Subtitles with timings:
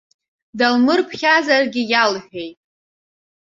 [0.59, 2.57] Далмырԥхьазаргьы иалҳәеит.